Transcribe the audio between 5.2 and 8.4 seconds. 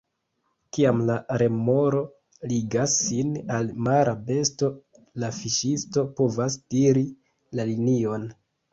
la fiŝisto povas tiri la linion.